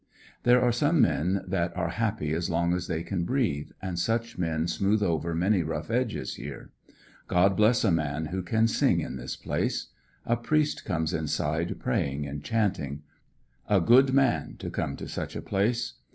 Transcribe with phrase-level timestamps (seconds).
[0.41, 4.35] There are some men that are happy as long as they can breathe, and such
[4.35, 6.71] men smoothe over many rough places here.
[7.27, 9.89] God bless a man who can sing in this place.
[10.25, 13.03] A priest comes inside praying and chanting.
[13.69, 15.93] A good man to come to such a place.